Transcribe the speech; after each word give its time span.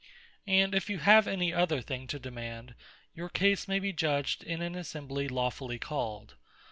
And 0.47 0.73
if 0.73 0.89
you 0.89 0.97
have 0.97 1.27
any 1.27 1.53
other 1.53 1.79
thing 1.79 2.07
to 2.07 2.17
demand, 2.17 2.73
your 3.13 3.29
case 3.29 3.67
may 3.67 3.77
be 3.77 3.93
judged 3.93 4.43
in 4.43 4.59
an 4.63 4.73
Assembly 4.73 5.27
Lawfully 5.27 5.77
called. 5.77 6.33